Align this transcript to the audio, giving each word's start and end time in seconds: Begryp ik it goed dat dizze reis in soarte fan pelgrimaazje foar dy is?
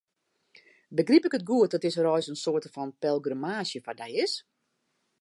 Begryp 0.99 1.25
ik 1.27 1.35
it 1.37 1.47
goed 1.49 1.71
dat 1.71 1.83
dizze 1.83 2.01
reis 2.07 2.27
in 2.31 2.41
soarte 2.43 2.69
fan 2.75 2.91
pelgrimaazje 3.03 3.79
foar 3.85 3.99
dy 4.01 4.11
is? 4.25 4.33